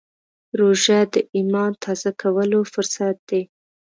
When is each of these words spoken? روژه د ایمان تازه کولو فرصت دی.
روژه 0.59 0.99
د 1.13 1.15
ایمان 1.35 1.71
تازه 1.83 2.09
کولو 2.21 2.59
فرصت 2.73 3.15
دی. 3.29 3.41